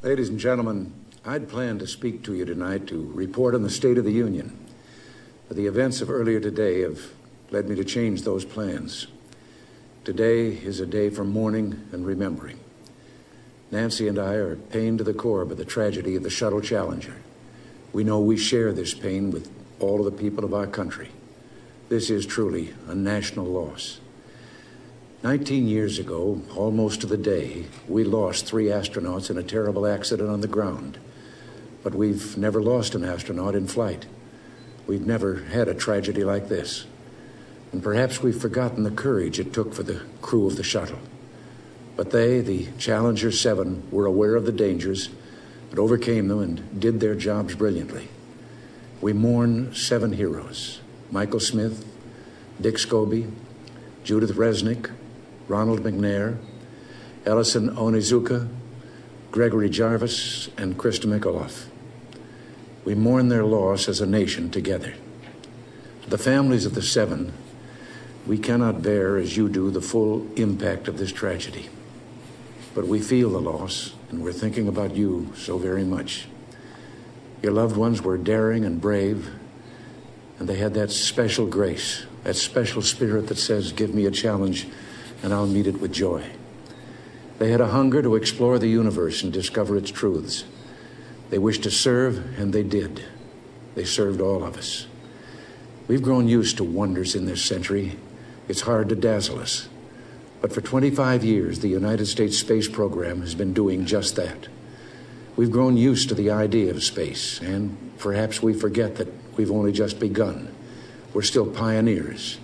Ladies 0.00 0.28
and 0.28 0.38
gentlemen, 0.38 0.92
I'd 1.24 1.48
planned 1.48 1.80
to 1.80 1.86
speak 1.88 2.22
to 2.22 2.32
you 2.32 2.44
tonight 2.44 2.86
to 2.86 3.10
report 3.16 3.56
on 3.56 3.64
the 3.64 3.68
State 3.68 3.98
of 3.98 4.04
the 4.04 4.12
Union. 4.12 4.56
But 5.48 5.56
the 5.56 5.66
events 5.66 6.00
of 6.00 6.08
earlier 6.08 6.38
today 6.38 6.82
have 6.82 7.00
led 7.50 7.68
me 7.68 7.74
to 7.74 7.84
change 7.84 8.22
those 8.22 8.44
plans. 8.44 9.08
Today 10.04 10.50
is 10.50 10.78
a 10.78 10.86
day 10.86 11.10
for 11.10 11.24
mourning 11.24 11.88
and 11.90 12.06
remembering. 12.06 12.60
Nancy 13.72 14.06
and 14.06 14.20
I 14.20 14.34
are 14.34 14.54
pained 14.54 14.98
to 14.98 15.04
the 15.04 15.12
core 15.12 15.44
by 15.44 15.56
the 15.56 15.64
tragedy 15.64 16.14
of 16.14 16.22
the 16.22 16.30
Shuttle 16.30 16.60
Challenger. 16.60 17.16
We 17.92 18.04
know 18.04 18.20
we 18.20 18.36
share 18.36 18.72
this 18.72 18.94
pain 18.94 19.32
with 19.32 19.50
all 19.80 19.98
of 19.98 20.04
the 20.04 20.22
people 20.22 20.44
of 20.44 20.54
our 20.54 20.68
country. 20.68 21.08
This 21.88 22.08
is 22.08 22.24
truly 22.24 22.72
a 22.86 22.94
national 22.94 23.46
loss. 23.46 23.98
19 25.24 25.66
years 25.66 25.98
ago, 25.98 26.40
almost 26.54 27.00
to 27.00 27.06
the 27.08 27.16
day, 27.16 27.66
we 27.88 28.04
lost 28.04 28.46
three 28.46 28.66
astronauts 28.66 29.30
in 29.30 29.36
a 29.36 29.42
terrible 29.42 29.84
accident 29.84 30.30
on 30.30 30.42
the 30.42 30.46
ground. 30.46 30.96
But 31.82 31.92
we've 31.92 32.38
never 32.38 32.62
lost 32.62 32.94
an 32.94 33.04
astronaut 33.04 33.56
in 33.56 33.66
flight. 33.66 34.06
We've 34.86 35.04
never 35.04 35.42
had 35.42 35.66
a 35.66 35.74
tragedy 35.74 36.22
like 36.22 36.48
this. 36.48 36.86
And 37.72 37.82
perhaps 37.82 38.22
we've 38.22 38.40
forgotten 38.40 38.84
the 38.84 38.92
courage 38.92 39.40
it 39.40 39.52
took 39.52 39.74
for 39.74 39.82
the 39.82 40.02
crew 40.22 40.46
of 40.46 40.56
the 40.56 40.62
shuttle. 40.62 41.00
But 41.96 42.12
they, 42.12 42.40
the 42.40 42.68
Challenger 42.78 43.32
7, 43.32 43.90
were 43.90 44.06
aware 44.06 44.36
of 44.36 44.46
the 44.46 44.52
dangers, 44.52 45.10
but 45.68 45.80
overcame 45.80 46.28
them 46.28 46.40
and 46.40 46.80
did 46.80 47.00
their 47.00 47.16
jobs 47.16 47.56
brilliantly. 47.56 48.06
We 49.00 49.12
mourn 49.12 49.74
seven 49.74 50.12
heroes 50.12 50.80
Michael 51.10 51.40
Smith, 51.40 51.84
Dick 52.60 52.76
Scobee, 52.76 53.32
Judith 54.04 54.36
Resnik, 54.36 54.92
Ronald 55.48 55.80
McNair, 55.80 56.38
Ellison 57.24 57.70
Onizuka, 57.70 58.48
Gregory 59.30 59.70
Jarvis, 59.70 60.48
and 60.58 60.76
Christa 60.76 61.06
McAuliffe. 61.06 61.66
We 62.84 62.94
mourn 62.94 63.28
their 63.28 63.44
loss 63.44 63.88
as 63.88 64.00
a 64.00 64.06
nation 64.06 64.50
together. 64.50 64.94
The 66.06 66.18
families 66.18 66.64
of 66.64 66.74
the 66.74 66.82
seven, 66.82 67.32
we 68.26 68.38
cannot 68.38 68.82
bear, 68.82 69.16
as 69.16 69.36
you 69.36 69.48
do, 69.48 69.70
the 69.70 69.80
full 69.80 70.26
impact 70.36 70.88
of 70.88 70.98
this 70.98 71.12
tragedy. 71.12 71.68
But 72.74 72.86
we 72.86 73.00
feel 73.00 73.30
the 73.30 73.40
loss, 73.40 73.94
and 74.10 74.22
we're 74.22 74.32
thinking 74.32 74.68
about 74.68 74.94
you 74.94 75.32
so 75.36 75.58
very 75.58 75.84
much. 75.84 76.28
Your 77.42 77.52
loved 77.52 77.76
ones 77.76 78.02
were 78.02 78.16
daring 78.18 78.64
and 78.64 78.80
brave, 78.80 79.30
and 80.38 80.48
they 80.48 80.56
had 80.56 80.74
that 80.74 80.90
special 80.90 81.46
grace, 81.46 82.04
that 82.24 82.36
special 82.36 82.82
spirit 82.82 83.28
that 83.28 83.38
says, 83.38 83.72
Give 83.72 83.94
me 83.94 84.06
a 84.06 84.10
challenge 84.10 84.66
and 85.22 85.32
I'll 85.32 85.46
meet 85.46 85.66
it 85.66 85.80
with 85.80 85.92
joy. 85.92 86.24
They 87.38 87.50
had 87.50 87.60
a 87.60 87.68
hunger 87.68 88.02
to 88.02 88.16
explore 88.16 88.58
the 88.58 88.68
universe 88.68 89.22
and 89.22 89.32
discover 89.32 89.76
its 89.76 89.90
truths. 89.90 90.44
They 91.30 91.38
wished 91.38 91.62
to 91.64 91.70
serve, 91.70 92.38
and 92.38 92.52
they 92.52 92.62
did. 92.62 93.04
They 93.74 93.84
served 93.84 94.20
all 94.20 94.42
of 94.42 94.56
us. 94.56 94.86
We've 95.86 96.02
grown 96.02 96.28
used 96.28 96.56
to 96.56 96.64
wonders 96.64 97.14
in 97.14 97.26
this 97.26 97.42
century. 97.42 97.96
It's 98.48 98.62
hard 98.62 98.88
to 98.88 98.96
dazzle 98.96 99.38
us. 99.38 99.68
But 100.40 100.52
for 100.52 100.60
25 100.60 101.24
years, 101.24 101.60
the 101.60 101.68
United 101.68 102.06
States 102.06 102.38
space 102.38 102.68
program 102.68 103.20
has 103.20 103.34
been 103.34 103.52
doing 103.52 103.86
just 103.86 104.16
that. 104.16 104.48
We've 105.36 105.50
grown 105.50 105.76
used 105.76 106.08
to 106.08 106.14
the 106.14 106.30
idea 106.30 106.70
of 106.70 106.82
space, 106.82 107.40
and 107.40 107.92
perhaps 107.98 108.42
we 108.42 108.52
forget 108.52 108.96
that 108.96 109.08
we've 109.36 109.50
only 109.50 109.72
just 109.72 110.00
begun. 110.00 110.54
We're 111.14 111.22
still 111.22 111.46
pioneers. 111.46 112.38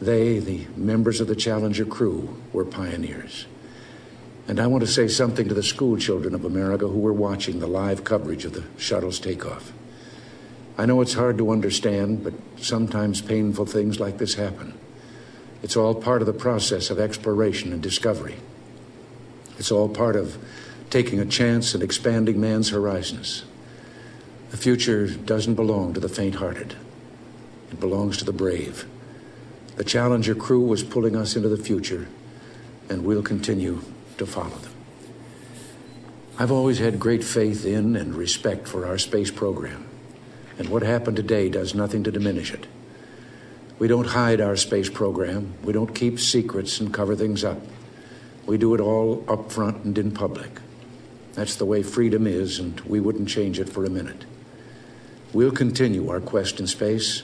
They, 0.00 0.38
the 0.38 0.66
members 0.76 1.20
of 1.20 1.26
the 1.26 1.36
Challenger 1.36 1.84
crew, 1.84 2.40
were 2.52 2.64
pioneers. 2.64 3.46
And 4.46 4.60
I 4.60 4.66
want 4.66 4.82
to 4.82 4.86
say 4.86 5.08
something 5.08 5.48
to 5.48 5.54
the 5.54 5.62
school 5.62 5.98
children 5.98 6.34
of 6.34 6.44
America 6.44 6.88
who 6.88 6.98
were 6.98 7.12
watching 7.12 7.58
the 7.58 7.66
live 7.66 8.04
coverage 8.04 8.44
of 8.44 8.54
the 8.54 8.64
shuttle's 8.78 9.20
takeoff. 9.20 9.72
I 10.78 10.86
know 10.86 11.00
it's 11.00 11.14
hard 11.14 11.36
to 11.38 11.50
understand, 11.50 12.22
but 12.22 12.32
sometimes 12.56 13.20
painful 13.20 13.66
things 13.66 13.98
like 13.98 14.18
this 14.18 14.34
happen. 14.34 14.72
It's 15.62 15.76
all 15.76 15.94
part 15.94 16.22
of 16.22 16.26
the 16.26 16.32
process 16.32 16.88
of 16.88 17.00
exploration 17.00 17.72
and 17.72 17.82
discovery. 17.82 18.36
It's 19.58 19.72
all 19.72 19.88
part 19.88 20.14
of 20.14 20.38
taking 20.88 21.18
a 21.18 21.26
chance 21.26 21.74
and 21.74 21.82
expanding 21.82 22.40
man's 22.40 22.70
horizons. 22.70 23.44
The 24.50 24.56
future 24.56 25.08
doesn't 25.08 25.56
belong 25.56 25.94
to 25.94 26.00
the 26.00 26.08
faint 26.08 26.36
hearted, 26.36 26.76
it 27.70 27.80
belongs 27.80 28.16
to 28.18 28.24
the 28.24 28.32
brave. 28.32 28.86
The 29.78 29.84
Challenger 29.84 30.34
crew 30.34 30.60
was 30.60 30.82
pulling 30.82 31.14
us 31.14 31.36
into 31.36 31.48
the 31.48 31.56
future, 31.56 32.08
and 32.88 33.04
we'll 33.04 33.22
continue 33.22 33.80
to 34.16 34.26
follow 34.26 34.56
them. 34.56 34.72
I've 36.36 36.50
always 36.50 36.80
had 36.80 36.98
great 36.98 37.22
faith 37.22 37.64
in 37.64 37.94
and 37.94 38.16
respect 38.16 38.66
for 38.66 38.86
our 38.86 38.98
space 38.98 39.30
program, 39.30 39.86
and 40.58 40.68
what 40.68 40.82
happened 40.82 41.16
today 41.16 41.48
does 41.48 41.76
nothing 41.76 42.02
to 42.02 42.10
diminish 42.10 42.52
it. 42.52 42.66
We 43.78 43.86
don't 43.86 44.08
hide 44.08 44.40
our 44.40 44.56
space 44.56 44.90
program, 44.90 45.54
we 45.62 45.72
don't 45.72 45.94
keep 45.94 46.18
secrets 46.18 46.80
and 46.80 46.92
cover 46.92 47.14
things 47.14 47.44
up. 47.44 47.60
We 48.46 48.58
do 48.58 48.74
it 48.74 48.80
all 48.80 49.24
up 49.28 49.52
front 49.52 49.84
and 49.84 49.96
in 49.96 50.10
public. 50.10 50.58
That's 51.34 51.54
the 51.54 51.66
way 51.66 51.84
freedom 51.84 52.26
is, 52.26 52.58
and 52.58 52.80
we 52.80 52.98
wouldn't 52.98 53.28
change 53.28 53.60
it 53.60 53.68
for 53.68 53.84
a 53.84 53.90
minute. 53.90 54.24
We'll 55.32 55.52
continue 55.52 56.10
our 56.10 56.20
quest 56.20 56.58
in 56.58 56.66
space 56.66 57.22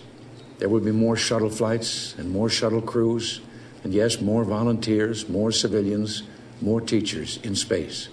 there 0.64 0.70
will 0.70 0.80
be 0.80 0.92
more 0.92 1.14
shuttle 1.14 1.50
flights 1.50 2.14
and 2.16 2.30
more 2.30 2.48
shuttle 2.48 2.80
crews, 2.80 3.42
and 3.82 3.92
yes, 3.92 4.22
more 4.22 4.44
volunteers, 4.44 5.28
more 5.28 5.52
civilians, 5.52 6.22
more 6.62 6.80
teachers 6.80 7.36
in 7.42 7.54
space. 7.54 8.08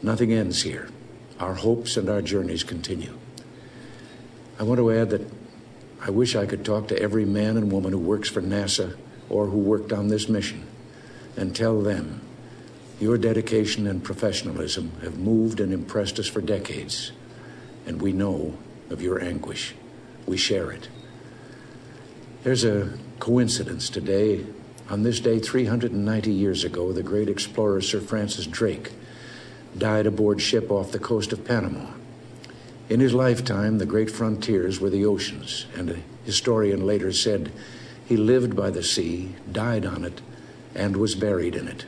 Nothing 0.00 0.32
ends 0.32 0.62
here. 0.62 0.88
Our 1.40 1.54
hopes 1.54 1.96
and 1.96 2.08
our 2.08 2.22
journeys 2.22 2.62
continue. 2.62 3.18
I 4.60 4.62
want 4.62 4.78
to 4.78 4.92
add 4.92 5.10
that 5.10 5.28
I 6.00 6.10
wish 6.10 6.36
I 6.36 6.46
could 6.46 6.64
talk 6.64 6.86
to 6.86 7.02
every 7.02 7.24
man 7.24 7.56
and 7.56 7.72
woman 7.72 7.90
who 7.90 7.98
works 7.98 8.28
for 8.28 8.40
NASA 8.40 8.96
or 9.28 9.46
who 9.46 9.58
worked 9.58 9.92
on 9.92 10.06
this 10.06 10.28
mission 10.28 10.68
and 11.36 11.56
tell 11.56 11.80
them 11.80 12.20
your 13.00 13.18
dedication 13.18 13.88
and 13.88 14.04
professionalism 14.04 14.92
have 15.02 15.18
moved 15.18 15.58
and 15.58 15.72
impressed 15.72 16.20
us 16.20 16.28
for 16.28 16.40
decades, 16.40 17.10
and 17.86 18.00
we 18.00 18.12
know 18.12 18.56
of 18.88 19.02
your 19.02 19.20
anguish. 19.20 19.74
We 20.26 20.36
share 20.36 20.70
it. 20.70 20.88
There's 22.46 22.62
a 22.62 22.92
coincidence 23.18 23.90
today. 23.90 24.46
On 24.88 25.02
this 25.02 25.18
day, 25.18 25.40
390 25.40 26.30
years 26.30 26.62
ago, 26.62 26.92
the 26.92 27.02
great 27.02 27.28
explorer 27.28 27.80
Sir 27.80 27.98
Francis 27.98 28.46
Drake 28.46 28.92
died 29.76 30.06
aboard 30.06 30.40
ship 30.40 30.70
off 30.70 30.92
the 30.92 31.00
coast 31.00 31.32
of 31.32 31.44
Panama. 31.44 31.90
In 32.88 33.00
his 33.00 33.12
lifetime, 33.12 33.78
the 33.78 33.84
great 33.84 34.12
frontiers 34.12 34.78
were 34.78 34.90
the 34.90 35.04
oceans, 35.04 35.66
and 35.74 35.90
a 35.90 35.98
historian 36.24 36.86
later 36.86 37.10
said 37.10 37.50
he 38.04 38.16
lived 38.16 38.54
by 38.54 38.70
the 38.70 38.84
sea, 38.84 39.34
died 39.50 39.84
on 39.84 40.04
it, 40.04 40.20
and 40.72 40.96
was 40.96 41.16
buried 41.16 41.56
in 41.56 41.66
it. 41.66 41.84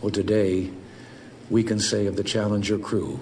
Well, 0.00 0.12
today, 0.12 0.70
we 1.50 1.64
can 1.64 1.80
say 1.80 2.06
of 2.06 2.14
the 2.14 2.22
Challenger 2.22 2.78
crew, 2.78 3.18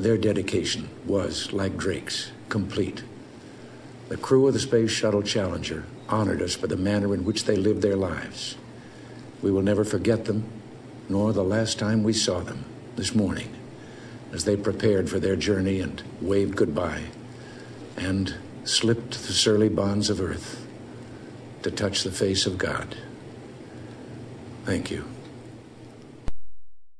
their 0.00 0.18
dedication 0.18 0.88
was, 1.06 1.52
like 1.52 1.76
Drake's, 1.76 2.32
complete. 2.48 3.04
The 4.08 4.16
crew 4.16 4.46
of 4.46 4.54
the 4.54 4.60
Space 4.60 4.90
Shuttle 4.90 5.22
Challenger 5.22 5.84
honored 6.08 6.40
us 6.40 6.54
for 6.54 6.66
the 6.66 6.76
manner 6.76 7.12
in 7.12 7.24
which 7.24 7.44
they 7.44 7.56
lived 7.56 7.82
their 7.82 7.96
lives. 7.96 8.56
We 9.42 9.50
will 9.50 9.62
never 9.62 9.84
forget 9.84 10.24
them, 10.24 10.44
nor 11.08 11.32
the 11.32 11.44
last 11.44 11.78
time 11.78 12.02
we 12.02 12.14
saw 12.14 12.40
them 12.40 12.64
this 12.96 13.14
morning 13.14 13.54
as 14.32 14.44
they 14.44 14.56
prepared 14.56 15.10
for 15.10 15.18
their 15.18 15.36
journey 15.36 15.80
and 15.80 16.02
waved 16.20 16.56
goodbye 16.56 17.04
and 17.96 18.34
slipped 18.64 19.12
the 19.12 19.32
surly 19.32 19.68
bonds 19.68 20.10
of 20.10 20.20
earth 20.20 20.66
to 21.62 21.70
touch 21.70 22.02
the 22.02 22.10
face 22.10 22.46
of 22.46 22.58
God. 22.58 22.96
Thank 24.64 24.90
you. 24.90 25.04